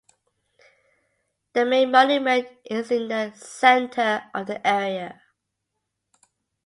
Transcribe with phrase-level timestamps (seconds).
[1.53, 5.21] The main monument is in the center of the area.